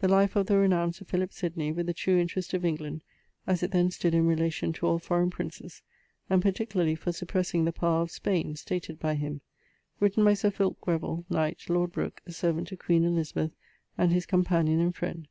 [0.00, 3.04] 'The life of the renowned Sir Philip Sidney, with the true Interest of England,
[3.46, 5.82] as it then stood in relation to all Forrain Princes:
[6.28, 9.40] And particularly for suppressing the power of Spain, stated by him.
[10.00, 13.52] Written by Sir Fulke Grevil, knight, lord Brook, a servant to Queen Elisabeth,
[13.96, 15.28] and his companion and friend.